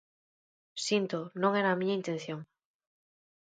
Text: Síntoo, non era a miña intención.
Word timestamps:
Síntoo, 0.87 1.25
non 1.41 1.51
era 1.61 1.69
a 1.73 1.79
miña 1.79 1.97
intención. 1.99 2.39